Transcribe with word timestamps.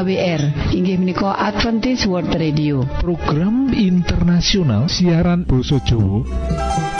AWR 0.00 0.72
inggih 0.72 0.96
menika 0.96 1.36
Adventist 1.36 2.08
World 2.08 2.32
Radio. 2.32 2.88
Program 3.04 3.68
internasional 3.68 4.88
siaran 4.88 5.44
Basa 5.44 5.76
Jawa 5.84 6.24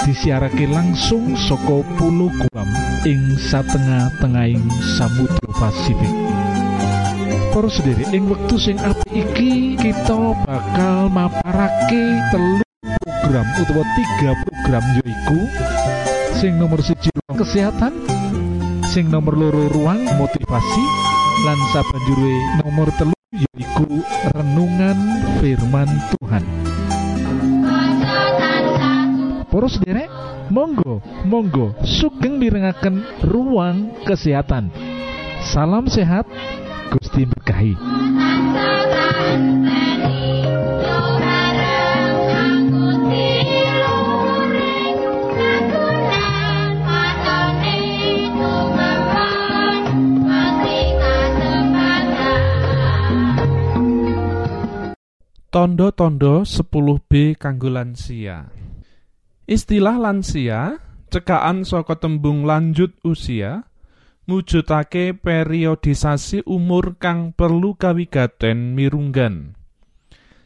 disiarake 0.04 0.68
langsung 0.68 1.32
saka 1.32 1.80
pulau 1.96 2.28
Guam 2.28 2.68
ing 3.08 3.40
satengah-tengahing 3.40 4.68
Samudra 5.00 5.48
Pasifik. 5.56 6.12
Para 7.56 7.72
sendiri 7.72 8.04
ing 8.12 8.28
wektu 8.28 8.60
sing 8.60 8.76
apik 8.76 9.08
iki 9.08 9.80
kita 9.80 10.36
bakal 10.44 11.08
maparake 11.08 12.04
telu 12.28 12.60
program 12.84 13.48
utawa 13.64 13.84
tiga 13.96 14.30
program 14.44 14.84
yaiku. 15.00 15.40
Sing 16.36 16.60
nomor 16.60 16.84
siji 16.84 17.08
kesehatan. 17.32 17.96
Sing 18.92 19.08
nomor 19.08 19.40
loro 19.40 19.72
ruang 19.72 20.04
motivasi 20.20 21.09
lan 21.40 21.58
sabanjure 21.72 22.36
nomor 22.60 22.88
telu 23.00 23.16
yaiku 23.32 23.88
renungan 24.36 24.98
firman 25.40 25.88
Tuhan 26.16 26.44
Para 29.50 29.66
sederek 29.66 30.10
monggo 30.52 31.02
monggo 31.26 31.74
sugeng 31.82 32.38
mirengaken 32.38 33.02
ruang 33.26 33.96
kesehatan 34.06 34.70
salam 35.40 35.88
sehat 35.90 36.28
Gusti 36.90 37.22
berkahi. 37.22 37.74
Tondo-tondo 55.50 56.46
10B 56.46 57.34
kanggo 57.34 57.74
lansia. 57.74 58.54
Istilah 59.50 59.98
lansia 59.98 60.78
cekaan 61.10 61.66
saka 61.66 61.98
tembung 61.98 62.46
lanjut 62.46 62.94
usia 63.02 63.66
mujudake 64.30 65.10
periodisasi 65.10 66.46
umur 66.46 66.94
kang 67.02 67.34
perlu 67.34 67.74
kawigaten 67.74 68.78
mirunggan. 68.78 69.58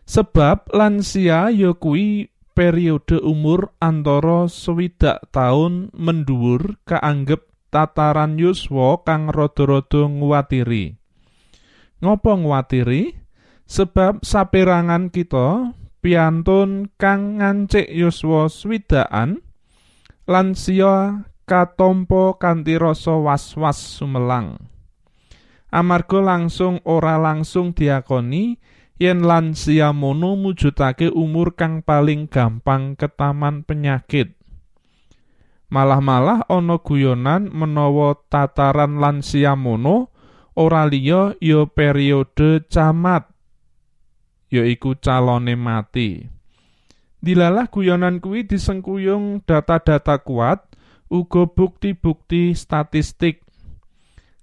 Sebab 0.08 0.72
lansia 0.72 1.52
ya 1.52 1.77
kuwi 1.77 2.33
periode 2.56 3.20
umur 3.20 3.77
antara 3.84 4.48
swidak 4.48 5.20
tahun 5.28 5.92
mendhuwur 5.92 6.80
kaanggep 6.89 7.44
tataran 7.68 8.41
yuswa 8.41 9.05
kang 9.05 9.28
rada-rada 9.28 10.08
nguwatiri. 10.08 10.96
Ngopo 12.01 12.40
nguwatiri? 12.40 13.23
Sebab 13.64 14.20
saperangan 14.20 15.08
kita 15.08 15.73
piantun 16.05 16.92
kang 17.01 17.41
ngancik 17.41 17.89
yuswa 17.89 18.52
swidakan 18.52 19.41
lansia 20.29 21.25
katompo 21.48 22.36
kanthi 22.36 22.77
rasa 22.77 23.17
was-was 23.17 23.80
sumelang. 23.80 24.61
Amarga 25.73 26.20
langsung 26.23 26.79
ora 26.86 27.19
langsung 27.19 27.73
diakoni 27.73 28.61
yen 29.01 29.27
lansia 29.27 29.91
mono 29.91 30.39
mujudake 30.39 31.11
umur 31.11 31.57
kang 31.58 31.83
paling 31.83 32.31
gampang 32.31 32.95
ketaman 32.95 33.67
penyakit. 33.67 34.39
Malah-malah 35.73 36.46
ana 36.46 36.79
guyonan 36.79 37.51
menawa 37.51 38.14
tataran 38.31 39.02
lansia 39.02 39.58
mono 39.58 40.14
ora 40.55 40.86
liya 40.86 41.35
ya 41.42 41.67
periode 41.67 42.63
camat 42.70 43.33
yaiku 44.54 44.94
calone 45.02 45.58
mati. 45.58 46.30
Dilalah 47.18 47.66
guyonan 47.72 48.22
kuwi 48.22 48.46
disengkuyung 48.46 49.42
data-data 49.42 50.22
kuat 50.22 50.70
uga 51.10 51.48
bukti-bukti 51.48 52.52
statistik 52.54 53.42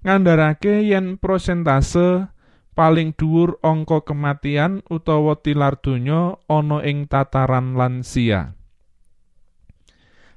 ngandharake 0.02 0.82
yen 0.90 1.22
prosentase 1.22 2.26
paling 2.74 3.14
dhuwur 3.14 3.62
angka 3.62 4.02
kematian 4.02 4.82
utawa 4.90 5.38
tilar 5.38 5.78
donya 5.78 6.42
ana 6.50 6.82
ing 6.82 7.06
tataran 7.06 7.78
lansia. 7.78 8.58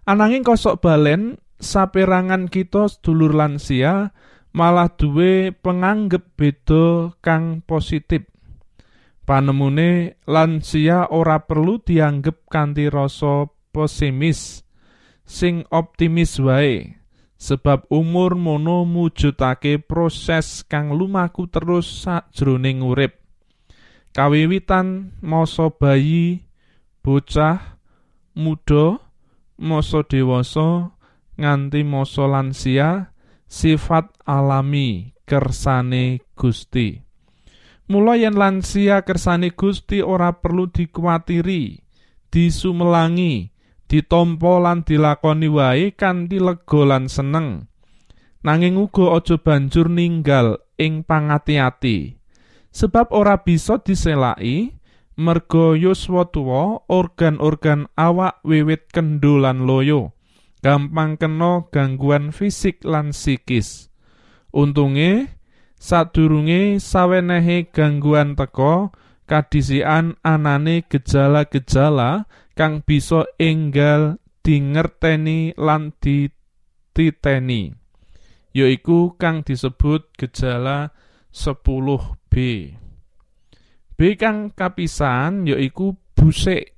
Ananging 0.04 0.44
kosok 0.44 0.84
balen 0.84 1.41
saperangan 1.56 2.52
kita 2.52 2.92
sedulur 2.92 3.32
lansia 3.32 4.12
malah 4.52 4.92
duwe 4.92 5.56
penganggep 5.56 6.36
beda 6.36 7.16
kang 7.24 7.64
positif. 7.64 8.34
Panemune 9.24 10.20
lansia 10.28 11.08
ora 11.08 11.40
perlu 11.48 11.80
dianggep 11.80 12.44
kanthi 12.52 12.92
rasa 12.92 13.48
pesimis 13.72 14.60
sing 15.24 15.64
optimis 15.72 16.36
wae 16.44 17.00
sebab 17.40 17.88
umur 17.88 18.36
mono 18.36 18.84
mujudake 18.84 19.80
proses 19.80 20.64
kang 20.68 20.92
lumaku 20.92 21.48
terus 21.48 22.04
sajroning 22.04 22.84
urip. 22.84 23.20
Kawiwitan 24.12 25.18
masa 25.24 25.72
bayi 25.72 26.44
bocah 27.00 27.80
muda 28.32 29.00
masa 29.60 30.00
dewasa 30.04 30.94
nganti 31.36 31.80
masa 31.82 32.24
lansia 32.30 33.12
sifat 33.48 34.08
alami 34.24 35.12
kersane 35.26 36.22
Gusti 36.32 37.03
Mula 37.84 38.17
yen 38.17 38.33
lansia 38.41 39.05
kersane 39.05 39.53
Gusti 39.53 40.00
ora 40.00 40.33
perlu 40.41 40.72
dikuatiri, 40.72 41.84
disumelangi, 42.33 43.53
ditampa 43.84 44.56
lan 44.56 44.89
dilakoni 44.89 45.53
wae 45.53 45.93
kanthi 45.93 46.41
lega 46.41 46.81
lan 46.89 47.12
seneng. 47.12 47.69
Nanging 48.45 48.81
uga 48.81 49.21
aja 49.21 49.37
banjur 49.37 49.93
ninggal 49.93 50.61
ing 50.81 51.05
pangati-ati. 51.05 52.17
Sebab 52.72 53.12
ora 53.12 53.41
bisa 53.41 53.81
diselaki 53.81 54.75
merga 55.15 55.78
yuswa 55.78 56.27
tuwa 56.28 56.83
organ-organ 56.91 57.89
awak 57.95 58.41
wiwit 58.43 58.91
kendho 58.91 59.39
lan 59.41 59.69
loyo. 59.69 60.16
Gampang 60.65 61.21
kena 61.21 61.69
gangguan 61.69 62.33
fisik 62.33 62.81
lan 62.89 63.12
psikis. 63.12 63.93
Untunge 64.49 65.34
sadurunge 65.84 66.81
sawenehe 66.81 67.69
gangguan 67.69 68.33
teka 68.41 68.89
kadisian 69.28 70.17
anane 70.25 70.89
gejala-gejala 70.89 72.25
kang 72.56 72.81
bisa 72.81 73.28
enggal 73.37 74.17
dingerteni 74.41 75.53
lan 75.60 75.92
dititeni 76.01 77.77
yaiku 78.57 79.21
kang 79.21 79.45
disebut 79.45 80.09
gejala 80.16 80.97
10B 81.36 82.34
B 83.95 84.01
kang 84.19 84.51
kapisan 84.51 85.47
yaiku 85.47 85.95
busik. 86.19 86.75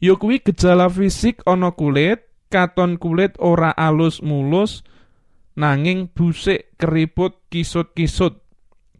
Ya 0.00 0.20
kuwi 0.20 0.44
gejala 0.44 0.92
fisik 0.92 1.40
ana 1.48 1.72
kulit 1.72 2.28
katon 2.52 3.00
kulit 3.00 3.40
ora 3.40 3.72
alus 3.72 4.20
mulus 4.20 4.84
nanging 5.54 6.10
busik 6.10 6.74
keriput 6.78 7.38
kisut-kisut. 7.50 8.42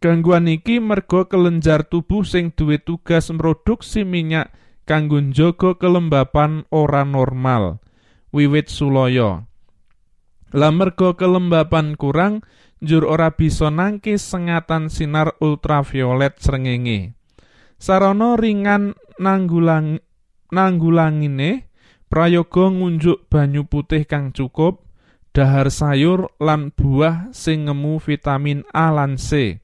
Gangguan 0.03 0.51
iki 0.51 0.83
merga 0.83 1.25
kelenjar 1.25 1.87
tubuh 1.87 2.27
sing 2.27 2.51
duwe 2.51 2.77
tugas 2.77 3.31
mroduksi 3.31 4.03
minyak 4.03 4.51
kanggo 4.85 5.17
njaga 5.17 5.79
kelembapan 5.79 6.67
ora 6.69 7.07
normal 7.07 7.79
wiwit 8.35 8.67
sulaya. 8.67 9.47
Lah 10.55 10.71
merga 10.71 11.15
kelembapan 11.15 11.95
kurang, 11.95 12.43
njur 12.83 13.07
ora 13.07 13.31
bisa 13.33 13.71
nangkis 13.71 14.21
sengatan 14.23 14.91
sinar 14.91 15.39
ultraviolet 15.39 16.35
srengenge. 16.43 17.15
Sarana 17.79 18.39
ringan 18.39 18.95
nanggulang 19.19 19.99
nanggulangine 20.51 21.71
prayoga 22.07 22.71
ngunjuk 22.71 23.27
banyu 23.27 23.67
putih 23.67 24.07
kang 24.07 24.31
cukup, 24.31 24.84
dahar 25.35 25.67
sayur 25.67 26.31
lan 26.39 26.71
buah 26.71 27.35
sing 27.35 27.67
ngemu 27.67 27.99
vitamin 27.99 28.63
A 28.71 28.95
lan 28.95 29.19
C. 29.19 29.59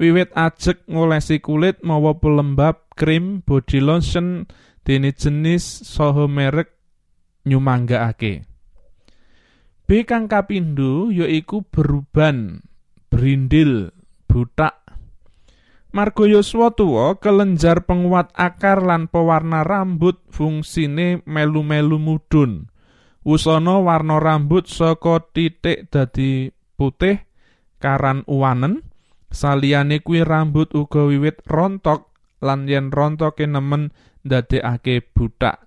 Wiwit 0.00 0.32
ajek 0.32 0.88
ngolesi 0.88 1.44
kulit 1.44 1.84
mawa 1.84 2.16
pelembab, 2.16 2.88
krim, 2.96 3.44
body 3.44 3.78
lotion, 3.84 4.48
dene 4.82 5.12
jenis 5.12 5.62
saha 5.84 6.24
merek 6.24 6.72
nyumanggakake. 7.44 8.48
B 9.84 9.88
kang 10.08 10.26
kapindho 10.26 11.12
yaiku 11.12 11.62
beruban, 11.68 12.64
brindil, 13.12 13.92
butak. 14.24 14.80
Margo 15.94 16.26
Yoswa 16.26 16.74
tuwa 16.74 17.22
kelenjar 17.22 17.86
penguat 17.86 18.34
akar 18.34 18.82
lan 18.82 19.06
pewarna 19.06 19.62
rambut 19.62 20.18
fungsine 20.32 21.22
melu-melu 21.22 22.02
mudhun. 22.02 22.73
Wusana 23.24 23.80
warna 23.80 24.20
rambut 24.20 24.68
saka 24.68 25.24
titik 25.32 25.88
dadi 25.88 26.52
putih 26.76 27.24
karan 27.80 28.20
uwanen. 28.28 28.84
Saliyane 29.34 30.04
kuwi 30.04 30.22
rambut 30.22 30.76
uga 30.76 31.08
wiwit 31.08 31.42
rontok 31.48 32.12
lan 32.44 32.68
yen 32.68 32.92
rontoke 32.92 33.48
nemen 33.48 33.90
ndadekake 34.22 35.10
butak. 35.10 35.64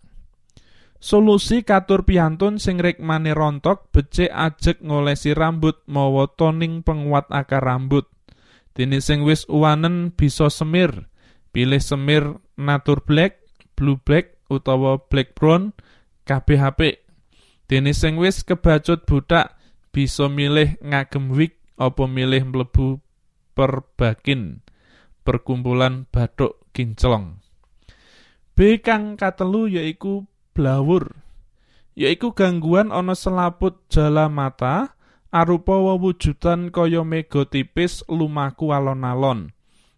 Solusi 0.98 1.62
katur 1.68 2.06
piantun 2.06 2.62
sing 2.62 2.78
rikmane 2.78 3.34
rontok 3.34 3.90
becik 3.94 4.30
ajek 4.34 4.82
ngolesi 4.82 5.34
rambut 5.34 5.82
mawa 5.90 6.30
toning 6.38 6.86
penguat 6.86 7.28
akar 7.34 7.66
rambut. 7.66 8.06
Dene 8.78 9.02
sing 9.02 9.26
wis 9.26 9.50
uwanen 9.50 10.14
bisa 10.14 10.54
semir, 10.54 11.10
pilih 11.50 11.82
semir 11.82 12.38
Natur 12.58 13.02
Black, 13.02 13.42
Blue 13.74 13.98
Black 13.98 14.38
utawa 14.54 15.02
Black 15.10 15.34
Brown 15.34 15.74
kabeh 16.24 16.62
apik. 16.62 17.07
Dene 17.68 17.92
sing 17.92 18.16
wis 18.16 18.48
kebacut 18.48 19.04
butak 19.04 19.60
bisa 19.92 20.32
milih 20.32 20.80
ngagem 20.80 21.36
wig 21.36 21.60
apa 21.76 22.08
milih 22.08 22.48
mlebu 22.48 23.04
perbakin 23.52 24.64
perkumpulan 25.28 26.08
bathuk 26.08 26.64
kinclong. 26.72 27.44
B 28.56 28.80
kang 28.80 29.20
katelu 29.20 29.68
yaiku 29.68 30.26
blawur 30.56 31.14
yaiku 31.94 32.34
gangguan 32.34 32.90
ana 32.90 33.14
selaput 33.14 33.86
jala 33.92 34.32
mata 34.32 34.98
arupa 35.30 35.76
wewujudan 35.76 36.74
kaya 36.74 37.04
mega 37.04 37.46
tipis 37.46 38.02
lumaku 38.10 38.72
alon-alon 38.74 39.54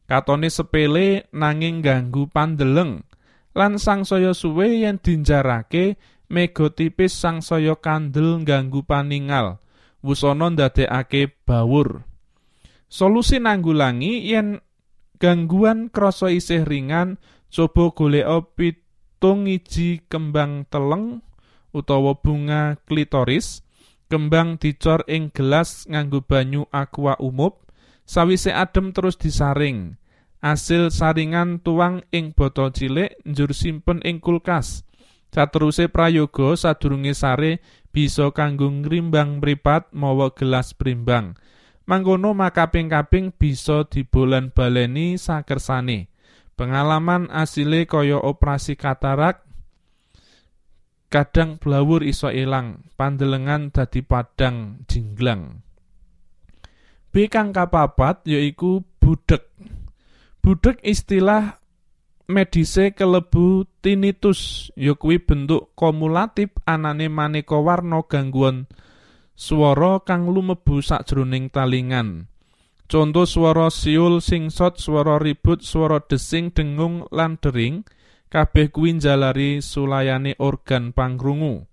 katone 0.09 0.49
sepele 0.49 1.29
nanging 1.31 1.79
ganggu 1.79 2.25
pandeleng 2.27 3.05
lan 3.55 3.77
sangsaya 3.77 4.35
suwe 4.35 4.83
yen 4.83 4.97
dinjarake 4.97 5.95
mega 6.29 6.69
tipis 6.69 7.17
sangsaya 7.17 7.75
kandel 7.75 8.45
ganggu 8.45 8.85
paningal. 8.85 9.57
Wusana 9.99 10.53
ndadekake 10.53 11.35
bawur. 11.43 12.07
Solusi 12.87 13.41
nanggulangi 13.43 14.31
yen 14.31 14.63
gangguan 15.19 15.91
krasa 15.91 16.31
isih 16.31 16.63
ringan 16.63 17.19
coba 17.51 17.91
golek 17.91 18.25
pitung 18.55 19.49
iji 19.49 20.07
kembang 20.07 20.63
teleng 20.71 21.19
utawa 21.75 22.15
bunga 22.15 22.79
klitoris. 22.87 23.65
Kembang 24.09 24.57
dicor 24.57 25.05
ing 25.05 25.29
gelas 25.29 25.85
nganggo 25.85 26.25
banyu 26.25 26.65
aqua 26.73 27.13
umup 27.21 27.69
sawise 28.09 28.49
adem 28.49 28.89
terus 28.89 29.21
disaring. 29.21 30.01
Asil 30.41 30.89
saringan 30.89 31.61
tuang 31.61 32.01
ing 32.09 32.33
botol 32.33 32.73
cilik 32.73 33.13
njur 33.21 33.53
simpen 33.53 34.01
ing 34.01 34.17
kulkas 34.17 34.81
sateruse 35.29 35.89
prayoga 35.89 36.57
sadurunge 36.57 37.13
sare 37.13 37.61
bisa 37.89 38.29
kanggo 38.33 38.69
ngrimbang 38.69 39.41
mripat 39.41 39.89
mawa 39.93 40.33
gelas 40.33 40.77
primbang 40.77 41.37
mangkono 41.89 42.37
makaping-kaping 42.37 43.33
bisa 43.33 43.85
dibolan 43.89 44.53
baleni 44.53 45.17
sakersane 45.17 46.09
Pengalaman 46.59 47.31
asile 47.31 47.87
kaya 47.87 48.19
operasi 48.19 48.75
katarak 48.75 49.47
kadang 51.07 51.55
blawur 51.55 52.03
iso 52.03 52.27
ilang, 52.35 52.83
pandelengan 52.99 53.71
dadi 53.71 54.03
padang 54.03 54.83
jinglang. 54.83 55.63
B 57.15 57.31
kang 57.31 57.55
kapapat 57.55 58.27
yaiku 58.27 58.83
budek. 58.99 59.47
Budek 60.43 60.83
istilah 60.83 61.58
medise 62.29 62.93
kelebu 62.93 63.65
tinnitus, 63.81 64.69
ya 64.77 64.93
kuwi 64.93 65.17
bentuk 65.17 65.73
kumulatif 65.73 66.53
anane 66.69 67.09
maneka 67.09 67.57
warna 67.57 68.05
gangguan 68.05 68.69
swara 69.33 70.03
kang 70.05 70.29
lumebu 70.29 70.83
sakjroning 70.83 71.49
talingan. 71.49 72.29
Conto 72.89 73.23
swara 73.23 73.71
siul 73.71 74.19
singsot, 74.19 74.81
swara 74.81 75.15
ribut, 75.17 75.61
swara 75.61 76.03
desing, 76.03 76.53
dengung 76.53 77.07
lan 77.09 77.41
dering 77.41 77.87
kabeh 78.29 78.69
kuwi 78.69 78.97
njalari 78.97 79.63
sulayane 79.63 80.37
organ 80.37 80.91
pangrungu. 80.93 81.65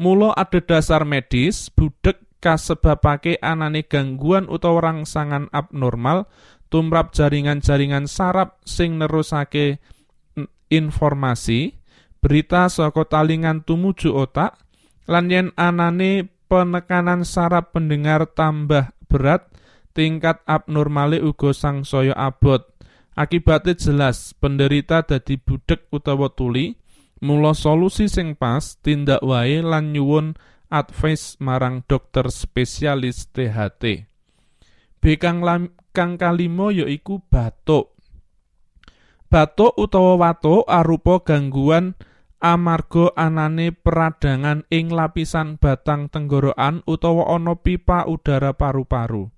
Mula 0.00 0.32
dasar 0.64 1.04
medis 1.04 1.68
budek 1.68 2.24
kasebabake 2.40 3.36
anane 3.44 3.84
gangguan 3.84 4.48
utawa 4.48 4.80
rangsangan 4.80 5.52
abnormal 5.52 6.24
tumrap 6.70 7.12
jaringan-jaringan 7.12 8.06
saraf 8.06 8.56
sing 8.64 8.96
nerusake 8.96 9.82
informasi 10.70 11.76
berita 12.22 12.70
saka 12.70 13.04
talingan 13.04 13.66
tumuju 13.66 14.14
otak 14.14 14.56
lan 15.10 15.26
yen 15.28 15.48
anane 15.58 16.30
penekanan 16.46 17.26
saraf 17.26 17.74
pendengar 17.74 18.30
tambah 18.30 18.94
berat 19.10 19.50
tingkat 19.92 20.42
abnormale 20.46 21.18
uga 21.22 21.54
sangsaya 21.54 22.14
abot. 22.14 22.66
Akibate 23.18 23.76
jelas, 23.76 24.32
penderita 24.38 25.04
dadi 25.04 25.36
budek 25.36 25.90
utawa 25.92 26.32
tuli, 26.32 26.78
mula 27.20 27.52
solusi 27.52 28.08
sing 28.08 28.32
pas 28.38 28.78
tindak 28.80 29.20
wae 29.20 29.60
lan 29.60 29.92
nyuwun 29.92 30.38
advice 30.72 31.36
marang 31.42 31.84
dokter 31.84 32.30
spesialis 32.32 33.28
THT. 33.28 34.09
B 35.00 35.16
kang, 35.16 35.40
kang 35.96 36.20
kalimo 36.20 36.68
yaiku 36.68 37.24
batuk. 37.32 37.96
Batuk 39.32 39.72
utawa 39.80 40.20
watuk 40.20 40.68
arupa 40.68 41.24
gangguan 41.24 41.96
amarga 42.40 43.12
anane 43.16 43.72
peradangan 43.72 44.64
ing 44.72 44.92
lapisan 44.92 45.60
batang 45.60 46.08
tenggorokan 46.08 46.84
utawa 46.88 47.32
ana 47.36 47.56
pipa 47.56 48.08
udara 48.08 48.56
paru-paru. 48.56 49.28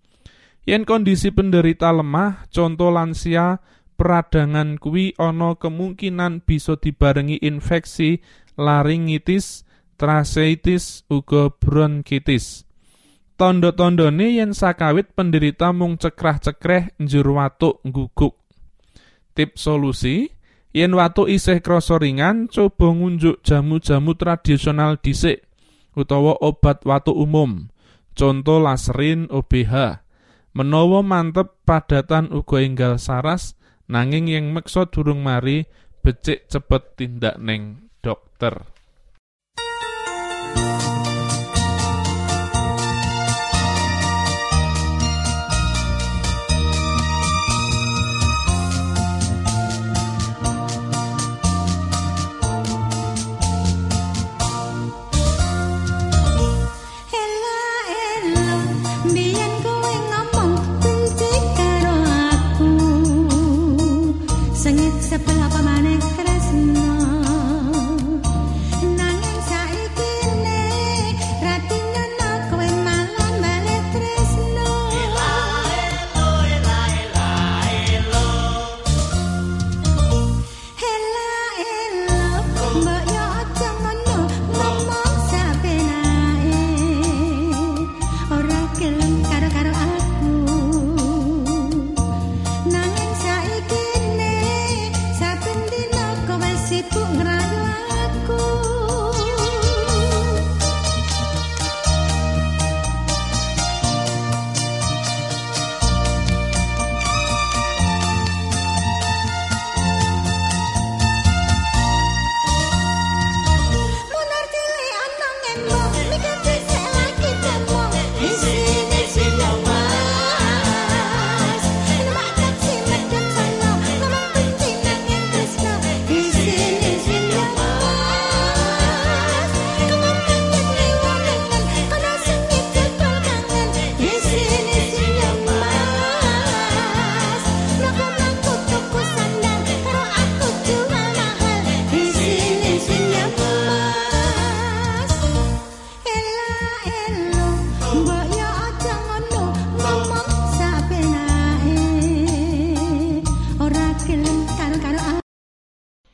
Yen 0.62 0.87
kondisi 0.87 1.35
penderita 1.35 1.90
lemah, 1.90 2.47
contoh 2.54 2.95
lansia, 2.95 3.59
peradangan 3.99 4.78
kuwi 4.78 5.19
ana 5.19 5.59
kemungkinan 5.59 6.47
bisa 6.47 6.78
dibarengi 6.78 7.42
infeksi 7.42 8.23
laringitis, 8.54 9.66
tracheitis, 9.99 11.02
uga 11.11 11.50
bronkitis. 11.50 12.66
Tondo-tondone 13.42 14.38
yen 14.38 14.54
sakawit 14.54 15.18
penderita 15.18 15.75
mung 15.75 15.99
cekrah-cekreh 15.99 16.94
njur 17.02 17.26
watuk 17.34 17.82
guguk. 17.82 18.38
Tip 19.34 19.58
solusi, 19.58 20.30
yen 20.70 20.94
watuk 20.94 21.26
isih 21.26 21.58
krasa 21.58 21.99
ringan, 21.99 22.46
coba 22.46 22.94
ngunjuk 22.94 23.42
jamu-jamu 23.42 24.14
tradisional 24.14 24.94
dhisik 24.94 25.42
utawa 25.99 26.38
obat 26.38 26.87
watuk 26.87 27.18
umum. 27.18 27.66
Contoh 28.14 28.62
laserin 28.62 29.26
OBH. 29.26 29.75
Menawa 30.54 31.02
mantep 31.02 31.66
padatan 31.66 32.30
uga 32.30 32.62
enggal 32.62 32.94
saras 33.02 33.58
nanging 33.90 34.30
yang 34.30 34.54
meksa 34.54 34.87
durung 34.87 35.26
mari 35.26 35.66
becik 35.99 36.46
cepet 36.46 36.94
tindak 36.94 37.42
neng 37.42 37.90
dokter. 38.06 38.72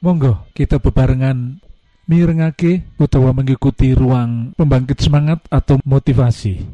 Monggo 0.08 0.48
kita 0.56 0.80
bebarengan 0.80 1.60
mirengake 2.08 2.80
utawa 2.96 3.36
mengikuti 3.36 3.92
ruang 3.92 4.56
pembangkit 4.56 5.04
semangat 5.04 5.44
atau 5.52 5.76
motivasi. 5.84 6.64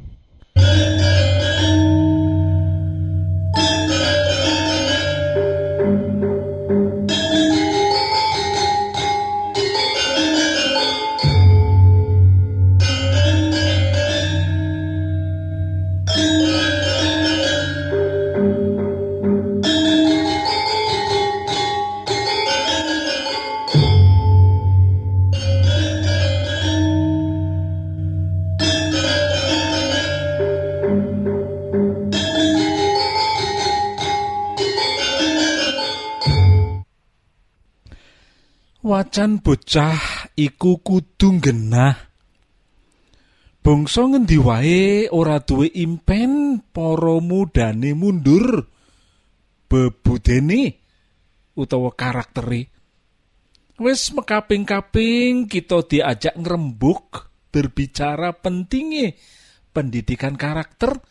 Wacan 38.95 39.43
bocah 39.43 40.31
iku 40.39 40.79
kudu 40.79 41.43
genah. 41.43 41.99
Bangsa 43.59 44.07
ngendi 44.07 44.39
wae 44.39 45.11
ora 45.11 45.43
duwe 45.43 45.67
impen 45.67 46.63
para 46.71 47.19
mudane 47.19 47.91
mundur 47.91 48.71
bebudene 49.67 50.79
utawa 51.59 51.91
karaktere. 51.91 52.71
Wis 53.83 54.15
mekaping-kaping 54.15 55.51
kita 55.51 55.83
diajak 55.91 56.39
ngrembug 56.39 57.35
berbicara 57.51 58.31
pentingnya 58.31 59.11
pendidikan 59.75 60.39
karakter 60.39 61.03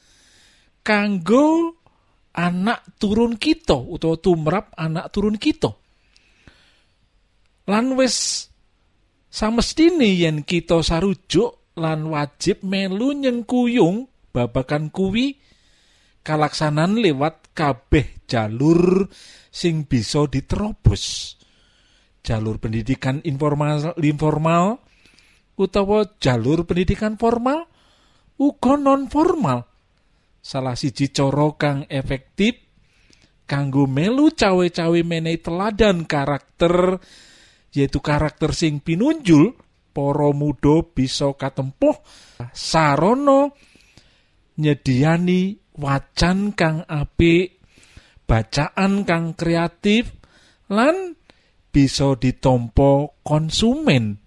kanggo 0.87 1.75
anak 2.31 2.95
turun 2.95 3.35
kita 3.35 3.75
utawa 3.75 4.15
tumrap 4.15 4.71
anak 4.79 5.11
turun 5.11 5.35
kita. 5.35 5.82
Lan 7.63 7.95
wis 7.95 8.47
samestine 9.31 10.11
yen 10.19 10.43
kita 10.43 10.83
sarujuk 10.83 11.73
lan 11.79 12.11
wajib 12.11 12.59
melu 12.67 13.15
nyengkuyung 13.15 14.11
babakan 14.35 14.91
kuwi 14.91 15.39
kalaksanan 16.21 16.99
lewat 16.99 17.55
kabeh 17.55 18.27
jalur 18.27 19.07
sing 19.47 19.87
bisa 19.87 20.27
diterobos. 20.27 21.35
Jalur 22.23 22.59
pendidikan 22.59 23.19
informal 23.23 23.95
informal 23.99 24.79
utawa 25.55 26.07
jalur 26.19 26.67
pendidikan 26.67 27.15
formal 27.15 27.67
uga 28.39 28.75
non 28.75 29.07
formal. 29.07 29.67
Salah 30.43 30.75
siji 30.75 31.15
cara 31.15 31.47
kang 31.55 31.87
efektif 31.87 32.59
kanggo 33.47 33.87
melu 33.87 34.31
cawe-cawe 34.35 34.99
menehi 35.07 35.39
teladan 35.39 36.03
karakter 36.03 36.99
yaitu 37.73 37.99
karakter 37.99 38.53
sing 38.53 38.79
pinunjul 38.79 39.57
para 39.93 40.29
muda 40.33 40.85
bisa 40.85 41.33
katempuh 41.33 41.97
sarana 42.53 43.49
nyediani 44.57 45.57
wacan 45.77 46.53
kang 46.53 46.85
apik 46.85 47.57
bacaan 48.29 49.05
kang 49.05 49.33
kreatif 49.33 50.13
lan 50.69 51.17
bisa 51.73 52.13
ditompo 52.17 53.17
konsumen. 53.25 54.21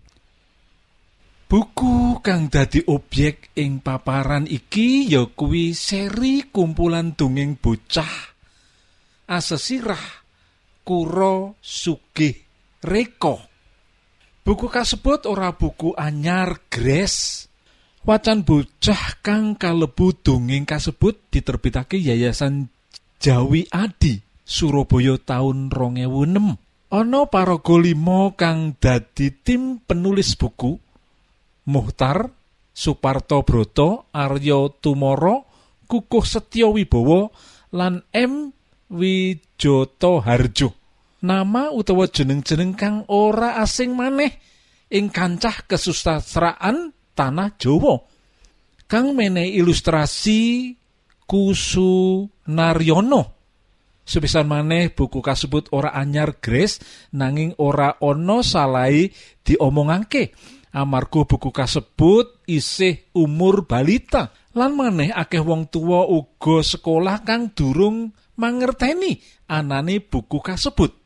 Buku 1.47 2.19
kang 2.27 2.51
dadi 2.51 2.83
objek 2.91 3.55
ing 3.55 3.79
paparan 3.79 4.51
iki 4.51 5.07
ya 5.07 5.31
kuwi 5.31 5.79
seri 5.79 6.51
kumpulan 6.51 7.15
dongeng 7.15 7.55
bocah 7.63 8.35
asesirah 9.31 10.27
kuro 10.83 11.55
sugih 11.63 12.46
Reko. 12.87 13.43
Buku 14.47 14.71
kasebut 14.71 15.27
ora 15.27 15.51
buku 15.59 15.91
anyar 15.99 16.71
Gres. 16.71 17.51
Wacan 18.07 18.47
bocah 18.47 19.19
kang 19.19 19.59
kalebu 19.59 20.15
dongeng 20.23 20.63
kasebut 20.63 21.19
diterbitake 21.35 21.99
Yayasan 21.99 22.71
Jawi 23.19 23.67
Adi 23.75 24.23
Surabaya 24.47 25.19
tahun 25.19 25.75
2006. 25.75 26.95
Ana 26.95 27.27
paraga 27.27 27.75
lima 27.83 28.31
kang 28.39 28.79
dadi 28.79 29.35
tim 29.35 29.83
penulis 29.83 30.39
buku 30.39 30.79
Muhtar, 31.67 32.31
Suparto 32.71 33.43
Broto, 33.43 34.07
Aryo 34.15 34.71
Tumoro, 34.79 35.51
Kukuh 35.91 36.23
Setyo 36.23 36.71
Wibowo, 36.79 37.35
lan 37.75 38.07
M. 38.15 38.55
Wijoto 38.87 40.23
Harjo. 40.23 40.86
Nama 41.25 41.73
utawa 41.73 42.11
jeneng-jeneng 42.11 42.77
kang 42.77 42.97
ora 43.09 43.57
asing 43.63 43.97
maneh 43.97 44.37
ing 44.93 45.09
kancah 45.11 45.65
kesusastraan 45.67 46.93
tanah 47.17 47.57
Jawa. 47.57 47.97
Kang 48.87 49.19
menehi 49.19 49.59
ilustrasi 49.59 50.71
kusu 51.27 52.23
Naryono. 52.47 53.35
Sepisan 54.07 54.47
maneh 54.47 54.95
buku 54.95 55.19
kasebut 55.19 55.75
ora 55.75 55.91
anyar 55.91 56.39
Grace 56.39 56.79
nanging 57.11 57.59
ora 57.59 57.99
ono 57.99 58.47
salai 58.47 59.11
diomongake. 59.43 60.31
Amarga 60.77 61.27
buku 61.27 61.51
kasebut 61.51 62.47
isih 62.47 63.11
umur 63.19 63.67
balita. 63.67 64.31
Lan 64.55 64.79
maneh 64.79 65.11
akeh 65.11 65.43
wong 65.43 65.67
tua 65.67 66.07
uga 66.07 66.63
sekolah 66.63 67.27
kang 67.27 67.51
durung 67.59 68.15
mangerteni 68.39 69.19
anane 69.51 69.99
buku 69.99 70.39
kasebut 70.39 71.06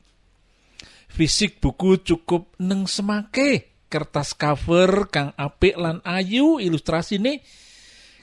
fisik 1.10 1.58
buku 1.58 2.00
cukup 2.00 2.54
neng 2.62 2.86
semake. 2.86 3.82
Kertas 3.90 4.38
cover 4.38 5.10
kang 5.10 5.34
apik 5.34 5.74
lan 5.74 5.98
ayu 6.06 6.62
ilustrasine 6.62 7.42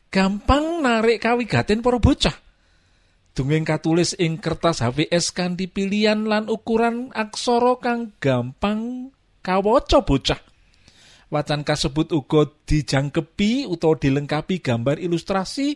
gampang 0.08 0.80
narik 0.80 1.20
kawigaten 1.20 1.84
para 1.84 2.00
bocah. 2.00 2.32
Dongeng 3.36 3.68
katulis 3.68 4.16
ing 4.18 4.40
kertas 4.40 4.82
HVS 4.82 5.36
kanthi 5.36 5.68
pilihan 5.68 6.26
lan 6.26 6.48
ukuran 6.48 7.12
aksara 7.14 7.78
kang 7.84 8.16
gampang 8.18 9.12
kawaca 9.44 10.02
bocah. 10.02 10.42
Wacan 11.28 11.68
kasebut 11.68 12.16
uga 12.16 12.48
dijangkepi 12.48 13.68
utawa 13.68 14.00
dilengkapi 14.00 14.64
gambar 14.64 15.04
ilustrasi 15.04 15.76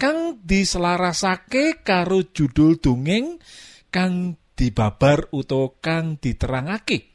kang 0.00 0.40
diselarasake 0.40 1.84
karo 1.84 2.24
judul 2.32 2.80
dongeng 2.80 3.36
kang 3.92 4.40
dibabar 4.56 5.28
utawa 5.30 5.76
kang 5.78 6.16
diterangake. 6.16 7.12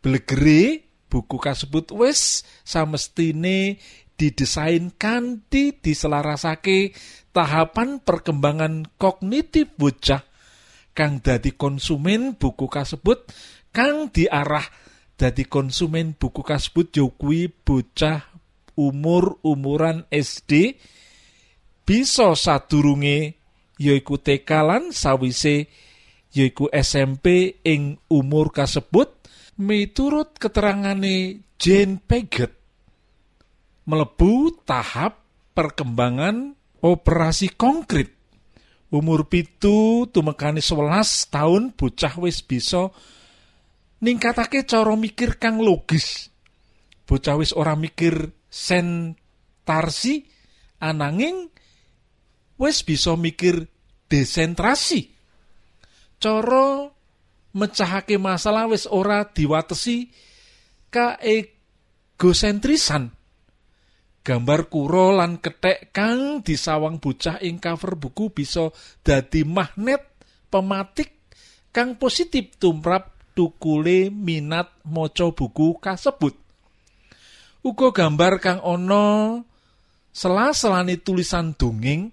Blegere 0.00 0.88
buku 1.12 1.36
kasebut 1.36 1.92
wis 1.92 2.42
samestine 2.64 3.78
didesain 4.18 4.90
kanthi 4.96 5.78
diselarasake 5.78 6.96
tahapan 7.30 8.02
perkembangan 8.02 8.90
kognitif 8.98 9.70
bocah 9.78 10.26
kang 10.96 11.22
dadi 11.22 11.54
konsumen 11.54 12.34
buku 12.34 12.66
kasebut 12.66 13.30
kang 13.70 14.10
diarah 14.10 14.66
dadi 15.14 15.46
konsumen 15.46 16.18
buku 16.18 16.42
kasebut 16.42 16.90
jokui 16.90 17.46
bocah 17.46 18.26
umur-umuran 18.74 20.06
SD 20.10 20.78
bisa 21.86 22.34
sadurunge 22.34 23.38
yaiku 23.78 24.18
TK 24.18 24.50
lan 24.66 24.82
sawise 24.90 25.70
yaiku 26.32 26.68
SMP 26.72 27.58
ing 27.64 27.98
umur 28.12 28.52
kasebut 28.52 29.16
miturut 29.58 30.36
keterangane 30.36 31.42
Jane 31.58 31.98
Paget 31.98 32.52
melebu 33.88 34.62
tahap 34.68 35.24
perkembangan 35.56 36.54
operasi 36.84 37.50
konkret 37.56 38.14
umur 38.88 39.28
pitu 39.28 40.08
tumekani 40.08 40.62
11 40.64 41.32
tahun 41.32 41.62
bocah 41.76 42.14
wis 42.22 42.40
bisa 42.40 42.88
ningkatake 44.00 44.64
cara 44.64 44.94
mikir 44.94 45.36
kang 45.36 45.60
logis. 45.60 46.32
Bocah 47.04 47.40
wis 47.40 47.56
ora 47.56 47.76
mikir 47.76 48.32
sentarsi 48.48 50.24
ananging 50.80 51.48
wis 52.60 52.84
bisa 52.84 53.16
mikir 53.16 53.68
desentrasi 54.08 55.17
cara 56.18 56.90
mecahake 57.54 58.18
masalah 58.18 58.66
wis 58.68 58.86
ora 58.90 59.24
diwatesi 59.24 60.10
kaegosentrisan 60.90 63.18
gambar 64.28 64.68
kuro 64.68 65.16
lan 65.16 65.40
ketek 65.40 65.88
kang 65.88 66.44
disawang 66.44 67.00
bocah 67.00 67.40
ing 67.40 67.56
cover 67.56 67.96
buku 67.96 68.28
bisa 68.28 68.68
dadi 69.00 69.40
magnet 69.48 70.04
pematik 70.52 71.32
kang 71.72 71.96
positif 71.96 72.60
tumrap 72.60 73.16
tukule 73.32 74.10
minat 74.10 74.68
maca 74.84 75.30
buku 75.30 75.78
kasebut. 75.80 76.34
Uga 77.62 77.88
gambar 77.94 78.42
kang 78.42 78.60
ana 78.60 79.38
sela-selane 80.12 81.00
tulisan 81.00 81.54
dongeng 81.54 82.12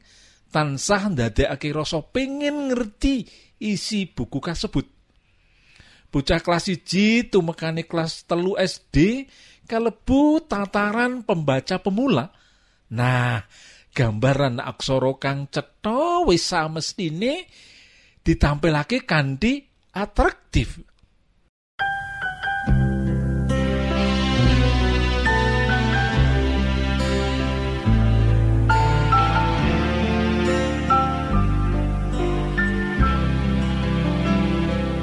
tansah 0.54 1.12
ndadekake 1.12 1.74
rasa 1.74 2.00
pengin 2.00 2.72
ngerti 2.72 3.28
isi 3.60 4.10
buku 4.10 4.40
kasebut. 4.42 4.88
Bocah 6.12 6.40
kelas 6.40 6.72
1 6.72 7.28
tumekane 7.28 7.84
kelas 7.84 8.24
telu 8.24 8.56
SD 8.56 9.28
kalebu 9.68 10.48
tataran 10.48 11.28
pembaca 11.28 11.76
pemula. 11.82 12.32
Nah, 12.96 13.44
gambaran 13.92 14.64
aksara 14.64 15.12
kang 15.20 15.52
cetha 15.52 16.24
wis 16.24 16.48
samestine 16.48 17.50
ditampilake 18.24 19.04
atraktif. 19.96 20.80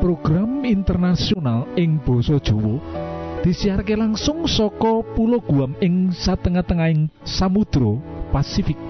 program 0.00 0.64
internasional 0.64 1.68
ing 1.76 2.00
basa 2.00 2.40
Jawa 2.40 2.80
disiharke 3.44 3.92
langsung 3.92 4.48
saka 4.48 5.04
pulau 5.12 5.44
Guam 5.44 5.76
ing 5.84 6.08
satengah-tengahing 6.12 7.12
Samudra 7.24 8.00
Pasifik. 8.32 8.80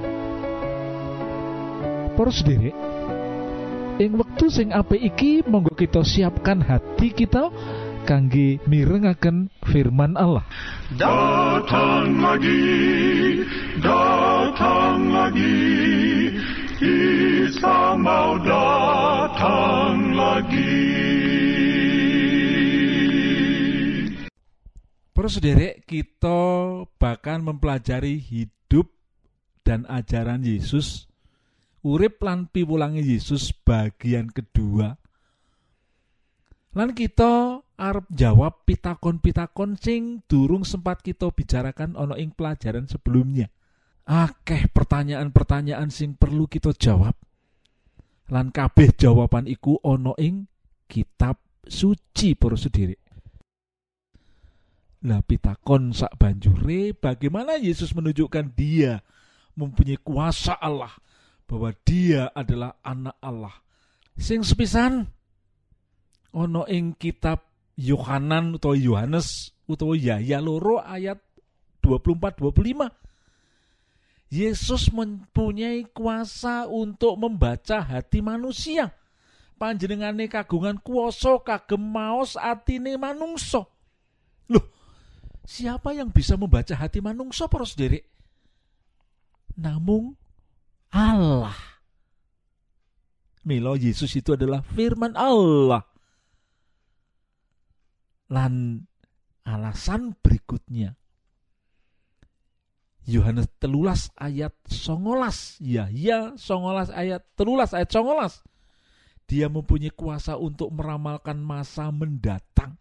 Para 2.15 2.31
sederek 2.31 2.75
ing 3.99 4.17
wektu 4.17 4.47
sing 4.49 4.71
apik 4.71 5.03
iki 5.03 5.43
monggo 5.45 5.75
kita 5.75 6.07
siapkan 6.07 6.63
hati 6.63 7.11
kita 7.11 7.51
kangge 8.07 8.63
mirengaken 8.71 9.51
firman 9.67 10.15
Allah. 10.15 10.47
Datang 10.95 12.19
lagi, 12.23 12.65
datang 13.83 15.11
lagi, 15.11 15.59
Mau 18.01 18.41
datang 18.41 20.17
lagi. 20.17 20.81
Para 25.13 25.29
sederek, 25.29 25.85
kita 25.85 26.41
bahkan 26.97 27.45
mempelajari 27.45 28.17
hidup 28.17 28.89
dan 29.61 29.85
ajaran 29.93 30.41
Yesus, 30.41 31.05
urip 31.85 32.17
lan 32.25 32.49
piwulangi 32.49 33.05
Yesus 33.05 33.53
bagian 33.53 34.33
kedua. 34.33 34.97
Lan 36.73 36.97
kita 36.97 37.61
arep 37.77 38.09
jawab 38.09 38.65
pitakon-pitakon 38.65 39.77
sing 39.77 40.25
durung 40.25 40.65
sempat 40.65 41.05
kita 41.05 41.29
bicarakan 41.29 41.93
ono 41.93 42.17
ing 42.17 42.33
pelajaran 42.33 42.89
sebelumnya. 42.89 43.53
Akeh 44.11 44.67
pertanyaan-pertanyaan 44.75 45.87
sing 45.95 46.19
perlu 46.19 46.51
kita 46.51 46.75
jawab. 46.75 47.15
Lan 48.35 48.51
kabeh 48.51 48.91
jawaban 48.99 49.47
iku 49.47 49.79
ono 49.87 50.19
ing 50.19 50.51
kitab 50.91 51.39
suci 51.63 52.35
para 52.35 52.59
sederek. 52.59 52.99
Lah 55.07 55.23
pitakon 55.23 55.95
sak 55.95 56.19
banjure 56.19 56.91
bagaimana 56.99 57.55
Yesus 57.55 57.95
menunjukkan 57.95 58.51
dia 58.53 58.99
mempunyai 59.55 60.03
kuasa 60.03 60.59
Allah 60.59 60.91
bahwa 61.47 61.71
dia 61.87 62.35
adalah 62.35 62.83
anak 62.83 63.15
Allah. 63.23 63.55
Sing 64.19 64.43
sepisan 64.43 65.07
ono 66.35 66.67
ing 66.67 66.99
kitab 66.99 67.47
Yohanan 67.79 68.59
utawa 68.59 68.75
Yohanes 68.75 69.55
utawa 69.71 69.95
Yahya 69.95 70.43
loro 70.43 70.83
ayat 70.83 71.23
24 71.81 72.37
25. 72.43 73.00
Yesus 74.31 74.95
mempunyai 74.95 75.91
kuasa 75.91 76.71
untuk 76.71 77.19
membaca 77.19 77.83
hati 77.83 78.23
manusia. 78.23 78.95
Panjenengane 79.59 80.31
kagungan 80.31 80.79
kuasa 80.79 81.43
kagem 81.43 81.83
maos 81.83 82.39
atine 82.39 82.95
manungso. 82.95 83.67
Loh, 84.47 84.71
siapa 85.43 85.93
yang 85.93 86.15
bisa 86.15 86.39
membaca 86.39 86.73
hati 86.79 87.03
manungso 87.03 87.51
para? 87.51 87.67
Namung 89.59 90.15
Allah. 90.95 91.59
Milo 93.43 93.75
Yesus 93.75 94.15
itu 94.15 94.39
adalah 94.39 94.63
firman 94.63 95.19
Allah. 95.19 95.83
Lan 98.31 98.87
alasan 99.43 100.15
berikutnya. 100.23 101.00
Yohanes 103.09 103.49
telulas 103.57 104.13
ayat 104.19 104.53
songolas. 104.69 105.57
Ya, 105.61 105.89
ya, 105.89 106.37
songolas 106.37 106.93
ayat 106.93 107.25
telulas 107.35 107.73
ayat 107.73 107.91
songolas. 107.91 108.45
Dia 109.31 109.47
mempunyai 109.47 109.95
kuasa 109.95 110.35
untuk 110.35 110.75
meramalkan 110.75 111.39
masa 111.39 111.89
mendatang. 111.95 112.75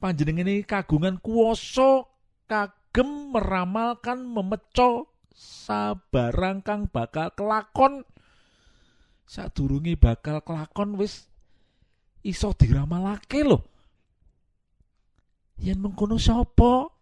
Panjenengan 0.00 0.48
ini 0.48 0.64
kagungan 0.64 1.20
kuasa 1.20 2.06
kagem 2.48 3.34
meramalkan 3.34 4.24
memeco 4.24 5.10
sabarang 5.40 6.60
kang 6.60 6.84
bakal 6.92 7.32
kelakon 7.32 8.04
sadurunge 9.24 9.96
bakal 9.96 10.44
kelakon 10.44 11.00
wis 11.00 11.30
iso 12.20 12.52
diramalake 12.52 13.40
lho 13.40 13.64
yen 15.64 15.80
mengkono 15.80 16.20
sapa 16.20 16.92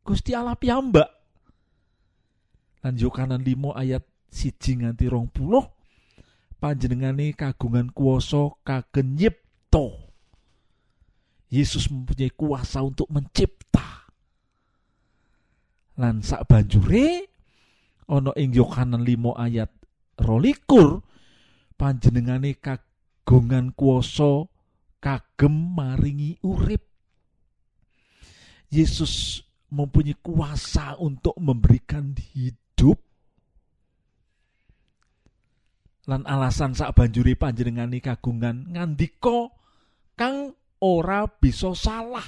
Gusti 0.00 0.32
Allah 0.32 0.56
piyambak 0.56 1.19
lan 2.80 2.94
Yohanan 2.96 3.44
5 3.44 3.76
ayat 3.76 4.04
siji 4.30 4.80
nganti 4.80 5.10
rong 5.10 5.28
puluh 5.28 5.64
panjenengane 6.60 7.32
kagungan 7.36 7.90
kuasa 7.90 8.52
kagem 8.62 9.16
nyipta. 9.16 10.12
Yesus 11.50 11.90
mempunyai 11.90 12.30
kuasa 12.30 12.84
untuk 12.84 13.10
mencipta. 13.10 14.06
Lan 15.98 16.22
sak 16.22 16.46
banjure 16.46 17.26
ana 18.06 18.30
ing 18.38 18.54
Yohanan 18.54 19.02
5 19.02 19.34
ayat 19.34 19.70
rolikur 20.20 21.02
panjenengane 21.74 22.54
kagungan 22.62 23.74
kuasa 23.74 24.46
kagem 25.02 25.74
maringi 25.74 26.38
urip. 26.46 26.86
Yesus 28.70 29.42
mempunyai 29.74 30.14
kuasa 30.22 30.94
untuk 31.02 31.34
memberikan 31.34 32.14
hidup 32.14 32.69
lan 36.08 36.24
alasan 36.24 36.72
sak 36.72 36.96
banjuri 36.96 37.36
panjenengane 37.36 38.00
kagungan 38.00 38.70
ngandika 38.72 39.52
kang 40.16 40.56
ora 40.80 41.28
bisa 41.28 41.76
salah 41.76 42.24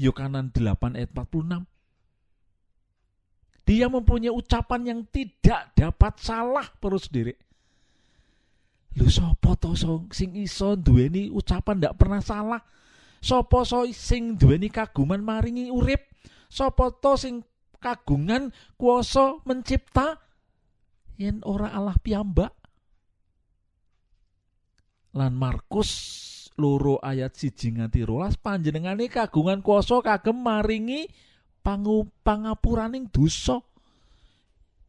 Yohanan 0.00 0.50
8 0.50 0.98
ayat 0.98 1.10
46 1.12 1.66
dia 3.68 3.86
mempunyai 3.86 4.34
ucapan 4.34 4.80
yang 4.82 5.00
tidak 5.06 5.70
dapat 5.78 6.18
salah 6.18 6.66
perus 6.82 7.06
sendiri 7.06 7.36
Lu 8.98 9.06
sapa 9.06 9.54
to 9.54 9.78
sing 10.10 10.34
iso 10.34 10.74
duweni 10.74 11.30
ucapan 11.30 11.78
ndak 11.78 11.94
pernah 11.94 12.18
salah? 12.18 12.58
Sapa 13.22 13.62
so 13.62 13.86
sing 13.94 14.34
duweni 14.34 14.66
kagungan 14.66 15.22
maringi 15.22 15.70
urip? 15.70 16.10
Sapa 16.50 16.90
to 16.98 17.14
sing 17.14 17.46
kagungan 17.78 18.50
kuasa 18.74 19.38
mencipta 19.46 20.18
yen 21.14 21.38
ora 21.46 21.70
Allah 21.70 21.94
piyambak? 22.02 22.50
Lan 25.10 25.34
Markus 25.34 25.90
loro 26.54 27.00
ayat 27.02 27.34
siji 27.34 27.74
nganti 27.74 28.04
rolas 28.06 28.36
panjenengane 28.38 29.10
kagungan 29.10 29.64
kuasa 29.64 29.98
kagem 30.04 30.38
maringi 30.38 31.10
pangapuraning 32.22 33.10
dosa. 33.10 33.58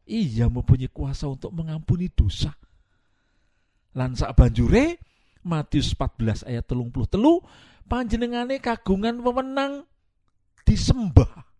Ia 0.06 0.46
mempunyai 0.46 0.90
kuasa 0.90 1.26
untuk 1.30 1.50
mengampuni 1.54 2.10
dosa. 2.10 2.54
Lan 3.98 4.14
sak 4.14 4.34
banjure 4.38 4.98
Matius 5.42 5.94
14 5.98 6.46
ayat 6.46 6.64
telung 6.70 6.94
puluh 6.94 7.10
telu 7.10 7.42
panjenengane 7.90 8.62
kagungan 8.62 9.18
wewenang 9.18 9.82
disembah. 10.62 11.50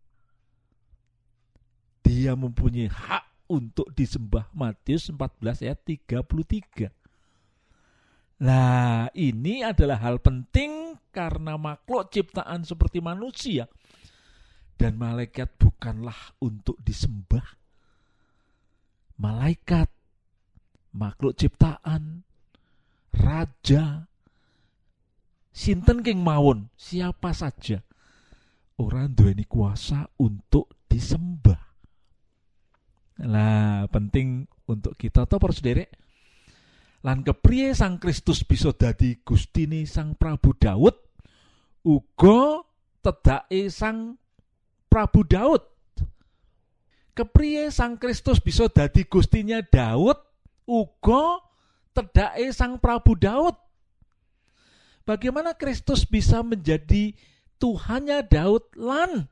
Dia 2.07 2.38
mempunyai 2.38 2.87
hak 2.87 3.51
untuk 3.51 3.90
disembah. 3.90 4.46
Matius 4.55 5.11
14 5.11 5.66
ayat 5.66 5.79
33. 5.83 7.02
Nah, 8.42 9.07
ini 9.14 9.62
adalah 9.62 10.02
hal 10.02 10.18
penting 10.18 10.98
karena 11.14 11.55
makhluk 11.55 12.11
ciptaan 12.11 12.66
seperti 12.66 12.98
manusia. 12.98 13.70
Dan 14.74 14.98
malaikat 14.98 15.46
bukanlah 15.62 16.35
untuk 16.42 16.74
disembah. 16.83 17.55
Malaikat, 19.22 19.87
makhluk 20.90 21.38
ciptaan, 21.38 22.26
raja, 23.14 24.11
sinten 25.55 26.02
king 26.02 26.18
mawon, 26.18 26.66
siapa 26.74 27.31
saja. 27.31 27.78
Orang 28.74 29.14
duweni 29.14 29.46
kuasa 29.46 30.11
untuk 30.18 30.66
disembah. 30.90 31.62
Nah, 33.22 33.87
penting 33.87 34.50
untuk 34.66 34.98
kita. 34.98 35.31
Tahu 35.31 35.38
derek 35.62 36.02
lan 37.03 37.27
kepriye 37.27 37.75
Sang 37.75 37.99
Kristus 37.99 38.47
bisa 38.47 38.71
dadi 38.71 39.19
gustine 39.27 39.83
Sang 39.87 40.15
Prabu 40.15 40.55
Daud? 40.55 40.95
Uga 41.83 42.62
tedake 43.03 43.67
Sang 43.71 44.15
Prabu 44.87 45.27
Daud. 45.27 45.62
Kepriye 47.12 47.69
Sang 47.75 47.99
Kristus 47.99 48.38
bisa 48.38 48.71
dadi 48.71 49.03
gustinya 49.05 49.59
Daud? 49.61 50.17
Uga 50.65 51.43
tedake 51.91 52.55
Sang 52.55 52.79
Prabu 52.79 53.19
Daud. 53.19 53.59
Bagaimana 55.03 55.59
Kristus 55.59 56.07
bisa 56.07 56.47
menjadi 56.47 57.11
Tuhannya 57.59 58.23
Daud 58.31 58.62
lan 58.79 59.27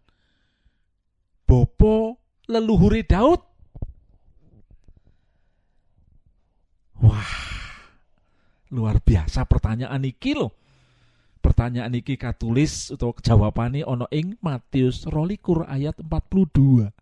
Bopo 1.46 2.18
leluhuri 2.50 3.06
Daud? 3.06 3.42
Wah, 7.00 7.49
luar 8.70 9.02
biasa 9.02 9.44
pertanyaan 9.46 10.02
iki 10.06 10.38
loh. 10.38 10.54
Pertanyaan 11.40 11.96
iki 11.96 12.20
katulis 12.20 12.92
atau 12.92 13.16
jawabane 13.16 13.80
ono 13.82 14.04
ing 14.12 14.36
Matius 14.44 15.08
rolikur 15.08 15.64
ayat 15.64 15.96
42. 15.98 16.92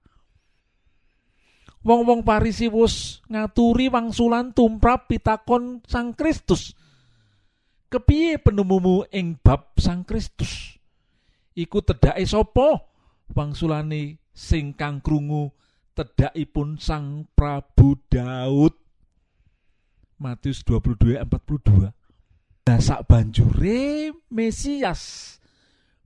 Wong-wong 1.83 2.27
Parisi 2.27 2.67
wus 2.71 3.23
ngaturi 3.31 3.91
wangsulan 3.91 4.55
tumrap 4.55 5.11
pitakon 5.11 5.83
Sang 5.87 6.15
Kristus. 6.15 6.75
Kepiye 7.89 8.39
penemumu 8.39 9.07
ing 9.11 9.39
bab 9.43 9.75
Sang 9.79 10.07
Kristus? 10.07 10.79
Iku 11.59 11.83
tedake 11.83 12.23
sapa? 12.23 12.79
Wangsulane 13.35 14.23
sing 14.31 14.71
kang 14.79 15.03
krungu 15.03 15.51
tedakipun 15.99 16.79
Sang 16.79 17.27
Prabu 17.35 17.99
Daud. 18.07 18.88
Matius 20.19 20.67
22 20.67 21.19
42. 21.23 21.95
Nah 22.69 22.81
sak 22.83 23.09
banjure 23.09 24.13
Mesias 24.29 25.35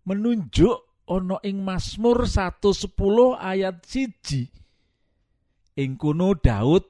menunjuk 0.07 0.79
ana 1.11 1.41
ing 1.43 1.65
Mazmur 1.65 2.29
110 2.29 2.93
ayat 3.41 3.83
siji. 3.83 4.53
Ing 5.75 5.97
kono 5.97 6.37
Daud 6.37 6.85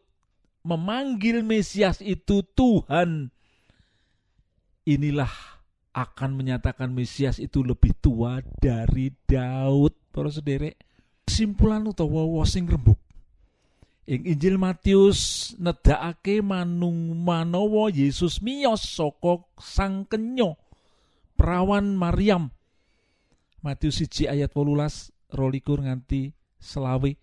memanggil 0.66 1.46
Mesias 1.46 2.02
itu 2.02 2.42
Tuhan. 2.54 3.30
Inilah 4.82 5.30
akan 5.94 6.34
menyatakan 6.34 6.90
Mesias 6.90 7.38
itu 7.38 7.62
lebih 7.62 7.94
tua 8.02 8.42
dari 8.58 9.14
Daud. 9.26 9.94
Para 10.12 10.28
sederek, 10.28 10.76
simpulan 11.24 11.86
utawa 11.88 12.26
sing 12.44 12.68
rembuk 12.68 13.01
Ing 14.02 14.26
Injil 14.26 14.58
Matius 14.58 15.54
nedakake 15.62 16.42
manung 16.42 17.22
manawa 17.22 17.86
Yesus 17.86 18.42
miyos 18.42 18.82
saka 18.82 19.46
sang 19.62 20.10
kenyo 20.10 20.58
perawan 21.38 21.94
Maryam. 21.94 22.50
Matius 23.62 24.02
1 24.02 24.26
ayat 24.26 24.50
18 24.50 25.38
rolikur 25.38 25.86
nganti 25.86 26.34
selawe. 26.58 27.14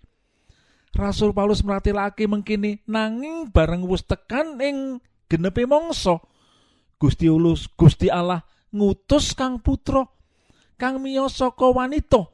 Rasul 0.96 1.36
Paulus 1.36 1.62
meratelake 1.68 2.26
mengkini 2.26 2.82
nanging 2.88 3.52
bareng 3.52 3.86
wis 3.86 4.08
tekan 4.08 4.58
ing 4.64 5.04
genepe 5.30 5.68
mangsa 5.70 6.18
Gusti 6.98 7.30
Ulus 7.30 7.70
Gusti 7.78 8.10
Allah 8.10 8.42
ngutus 8.74 9.38
Kang 9.38 9.62
Putra 9.62 10.02
kang 10.80 11.04
miyos 11.04 11.38
saka 11.38 11.70
wanita 11.70 12.26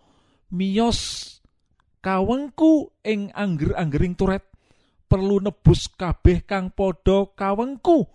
miyos 0.53 1.34
kawengku 2.05 2.93
ing 3.01 3.33
angger-anggering 3.33 4.13
turet 4.13 4.45
perlu 5.09 5.41
nebus 5.41 5.89
kabeh 5.89 6.45
kang 6.45 6.69
padha 6.69 7.33
kawengku 7.33 8.05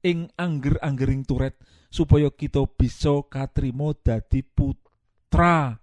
ing 0.00 0.32
angger-anggering 0.40 1.28
turet 1.28 1.60
supaya 1.92 2.32
kita 2.32 2.64
bisa 2.64 3.20
katrimo 3.28 3.92
dadi 3.92 4.40
putra. 4.40 5.76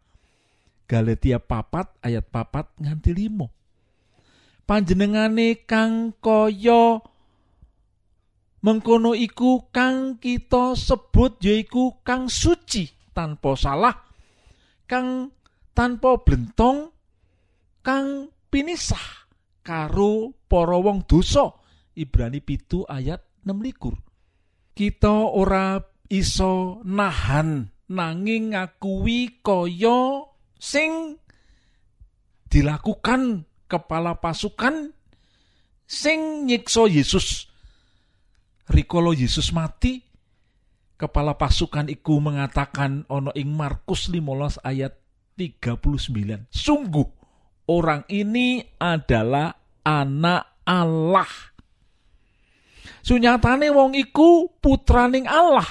Galatia 0.90 1.38
papat 1.38 2.02
ayat 2.02 2.26
papat 2.34 2.74
nganti 2.82 3.14
limo 3.14 3.54
panjenengane 4.64 5.68
kang 5.68 6.16
kaya 6.24 7.00
mengkono 8.64 9.12
iku 9.12 9.68
kang 9.76 10.18
kita 10.18 10.76
sebut 10.78 11.40
yaiku 11.44 12.00
kang 12.06 12.32
suci 12.32 12.88
tanpa 13.12 13.60
salah 13.60 13.96
kang 14.88 15.34
tanpa 15.76 16.22
blentong 16.22 16.93
kang 17.84 18.32
pinisah 18.48 19.28
karo 19.62 20.34
para 20.48 20.80
wong 20.80 21.06
dosa. 21.06 21.52
Ibrani 21.94 22.42
pitu 22.42 22.82
ayat 22.90 23.22
6 23.46 23.54
likur. 23.62 23.94
Kita 24.74 25.30
ora 25.30 25.78
iso 26.10 26.82
nahan 26.82 27.70
nanging 27.94 28.58
ngakui 28.58 29.46
kaya 29.46 30.26
sing 30.58 31.22
dilakukan 32.50 33.46
kepala 33.70 34.18
pasukan 34.18 34.90
sing 35.86 36.50
nyiksa 36.50 36.90
Yesus. 36.90 37.46
Rikolo 38.64 39.14
Yesus 39.14 39.54
mati 39.54 40.02
kepala 40.98 41.38
pasukan 41.38 41.92
iku 41.92 42.18
mengatakan 42.24 43.06
ono 43.12 43.30
ing 43.38 43.54
Markus 43.54 44.10
15 44.10 44.64
ayat 44.66 44.98
39 45.38 46.48
sungguh 46.50 47.23
orang 47.68 48.04
ini 48.12 48.64
adalah 48.80 49.54
anak 49.84 50.64
Allah. 50.64 51.30
Sunyatane 53.04 53.68
wong 53.72 54.00
iku 54.00 54.48
putraning 54.64 55.28
Allah. 55.28 55.68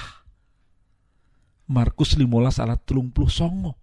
Markus 1.65 2.13
15 2.13 2.61
ayat 2.61 2.79
39. 2.85 3.09
sebelah 3.09 3.82